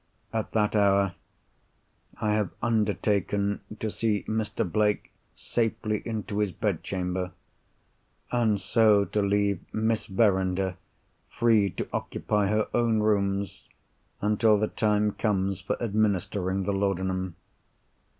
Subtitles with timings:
[0.33, 1.13] At that hour,
[2.19, 4.67] I have undertaken to see Mr.
[4.67, 7.33] Blake safely into his bedchamber;
[8.31, 10.75] and so to leave Miss Verinder
[11.29, 13.67] free to occupy her own rooms
[14.21, 17.35] until the time comes for administering the laudanum.